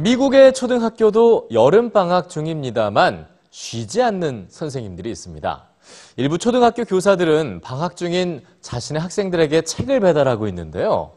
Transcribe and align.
미국의 0.00 0.52
초등학교도 0.52 1.48
여름방학 1.52 2.28
중입니다만 2.28 3.26
쉬지 3.50 4.02
않는 4.02 4.46
선생님들이 4.50 5.10
있습니다. 5.10 5.64
일부 6.16 6.38
초등학교 6.38 6.84
교사들은 6.84 7.60
방학 7.62 7.96
중인 7.96 8.42
자신의 8.60 9.00
학생들에게 9.00 9.62
책을 9.62 10.00
배달하고 10.00 10.48
있는데요. 10.48 11.12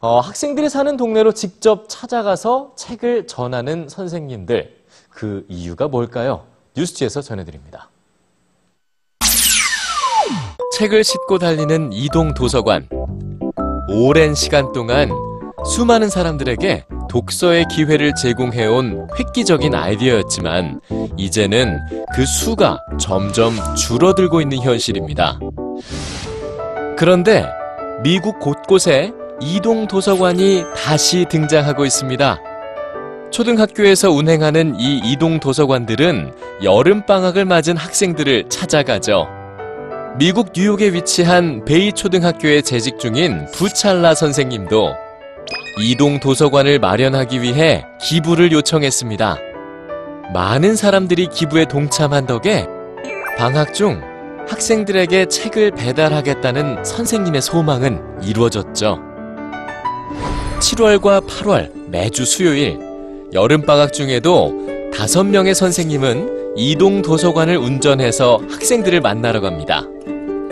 어, 0.00 0.20
학생들이 0.20 0.68
사는 0.68 0.96
동네로 0.96 1.32
직접 1.32 1.84
찾아가서 1.88 2.72
책을 2.76 3.26
전하는 3.26 3.88
선생님들. 3.88 4.84
그 5.10 5.44
이유가 5.48 5.88
뭘까요? 5.88 6.44
뉴스지에서 6.76 7.22
전해드립니다. 7.22 7.88
책을 10.72 11.04
싣고 11.04 11.38
달리는 11.38 11.92
이동 11.92 12.34
도서관. 12.34 12.88
오랜 13.88 14.34
시간 14.34 14.72
동안 14.72 15.10
수많은 15.64 16.08
사람들에게 16.08 16.86
독서의 17.14 17.66
기회를 17.70 18.12
제공해온 18.16 19.06
획기적인 19.16 19.72
아이디어였지만 19.72 20.80
이제는 21.16 21.78
그 22.12 22.26
수가 22.26 22.80
점점 22.98 23.54
줄어들고 23.76 24.40
있는 24.40 24.58
현실입니다. 24.58 25.38
그런데 26.98 27.46
미국 28.02 28.40
곳곳에 28.40 29.12
이동 29.40 29.86
도서관이 29.86 30.64
다시 30.76 31.24
등장하고 31.30 31.84
있습니다. 31.84 32.40
초등학교에서 33.30 34.10
운행하는 34.10 34.74
이 34.80 34.98
이동 35.04 35.38
도서관들은 35.38 36.32
여름방학을 36.64 37.44
맞은 37.44 37.76
학생들을 37.76 38.48
찾아가죠. 38.48 39.28
미국 40.18 40.48
뉴욕에 40.52 40.92
위치한 40.92 41.64
베이 41.64 41.92
초등학교에 41.92 42.62
재직 42.62 42.98
중인 42.98 43.46
부찰라 43.52 44.16
선생님도 44.16 45.03
이동 45.78 46.20
도서관을 46.20 46.78
마련하기 46.78 47.42
위해 47.42 47.84
기부를 48.00 48.52
요청했습니다. 48.52 49.38
많은 50.32 50.76
사람들이 50.76 51.26
기부에 51.26 51.64
동참한 51.64 52.26
덕에 52.26 52.66
방학 53.36 53.74
중 53.74 54.00
학생들에게 54.48 55.26
책을 55.26 55.72
배달하겠다는 55.72 56.84
선생님의 56.84 57.42
소망은 57.42 58.00
이루어졌죠. 58.22 59.00
7월과 60.60 61.26
8월 61.26 61.72
매주 61.88 62.24
수요일 62.24 62.78
여름방학 63.32 63.92
중에도 63.92 64.52
다섯 64.94 65.24
명의 65.24 65.54
선생님은 65.54 66.54
이동 66.56 67.02
도서관을 67.02 67.56
운전해서 67.56 68.40
학생들을 68.48 69.00
만나러 69.00 69.40
갑니다. 69.40 69.82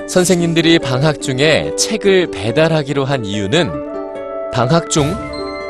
선생님들이 0.09 0.81
방학 0.81 1.23
중에 1.23 1.77
책을 1.77 2.33
배달하기로 2.33 3.05
한 3.05 3.25
이유는 3.25 3.92
방학 4.53 4.91
중 4.91 5.17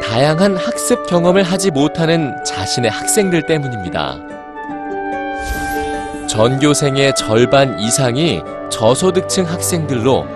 다양한 0.02 0.56
학습 0.56 1.06
경험을 1.06 1.44
하지 1.44 1.70
못하는 1.70 2.34
자신의 2.44 2.91
학생들 2.91 3.47
때문입니다. 3.47 4.19
전교생의 6.28 7.14
절반 7.14 7.78
이상이 7.78 8.41
저소득층 8.72 9.44
학생들로 9.44 10.27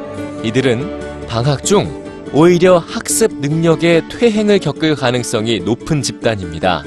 이들은 0.44 1.26
방학 1.26 1.64
중 1.64 2.04
오히려 2.32 2.78
학습 2.78 3.40
능력의 3.40 4.08
퇴행을 4.10 4.60
겪을 4.60 4.94
가능성이 4.94 5.58
높은 5.58 6.00
집단입니다. 6.00 6.84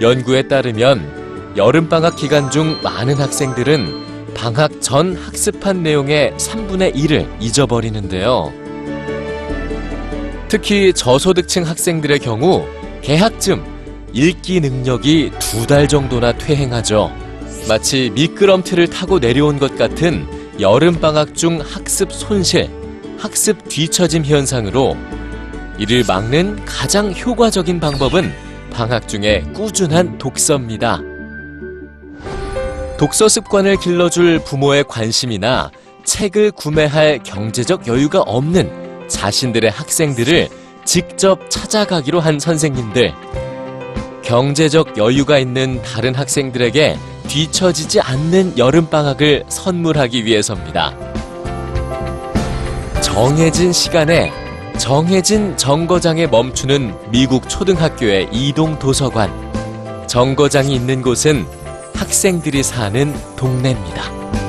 연구에 0.00 0.48
따르면 0.48 1.54
여름방학 1.56 2.16
기간 2.16 2.50
중 2.50 2.80
많은 2.82 3.14
학생들은 3.14 4.34
방학 4.34 4.80
전 4.80 5.14
학습한 5.14 5.84
내용의 5.84 6.32
3분의 6.32 6.96
1을 6.96 7.28
잊어버리는데요. 7.40 8.59
특히 10.50 10.92
저소득층 10.92 11.64
학생들의 11.64 12.18
경우 12.18 12.66
개학쯤 13.02 13.64
읽기 14.12 14.60
능력이 14.60 15.30
두 15.38 15.64
달 15.64 15.86
정도나 15.86 16.32
퇴행하죠. 16.32 17.12
마치 17.68 18.10
미끄럼틀을 18.10 18.88
타고 18.90 19.20
내려온 19.20 19.60
것 19.60 19.78
같은 19.78 20.26
여름방학 20.58 21.36
중 21.36 21.60
학습 21.60 22.12
손실, 22.12 22.68
학습 23.16 23.68
뒤처짐 23.68 24.24
현상으로 24.24 24.96
이를 25.78 26.02
막는 26.06 26.64
가장 26.64 27.12
효과적인 27.12 27.78
방법은 27.78 28.32
방학 28.72 29.06
중에 29.06 29.44
꾸준한 29.54 30.18
독서입니다. 30.18 31.00
독서 32.98 33.28
습관을 33.28 33.76
길러줄 33.76 34.40
부모의 34.44 34.82
관심이나 34.88 35.70
책을 36.04 36.50
구매할 36.50 37.20
경제적 37.22 37.86
여유가 37.86 38.20
없는 38.22 38.89
자신들의 39.10 39.70
학생들을 39.70 40.48
직접 40.86 41.50
찾아가기로 41.50 42.20
한 42.20 42.40
선생님들. 42.40 43.12
경제적 44.24 44.96
여유가 44.96 45.38
있는 45.38 45.82
다른 45.82 46.14
학생들에게 46.14 46.96
뒤처지지 47.28 48.00
않는 48.00 48.56
여름방학을 48.56 49.44
선물하기 49.48 50.24
위해서입니다. 50.24 50.96
정해진 53.02 53.72
시간에 53.72 54.32
정해진 54.78 55.56
정거장에 55.56 56.26
멈추는 56.26 56.94
미국 57.10 57.48
초등학교의 57.48 58.28
이동 58.32 58.78
도서관. 58.78 59.30
정거장이 60.06 60.74
있는 60.74 61.02
곳은 61.02 61.46
학생들이 61.94 62.62
사는 62.62 63.14
동네입니다. 63.36 64.39